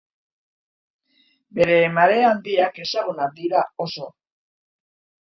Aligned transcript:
Bere 1.59 1.77
marea 1.99 2.31
handiak 2.33 2.83
ezagunak 2.89 3.39
dira 3.39 3.65
oso. 3.89 4.13